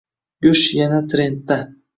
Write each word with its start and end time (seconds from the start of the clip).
Go'sht 0.45 0.73
yana 0.79 1.03
trendda 1.13 1.63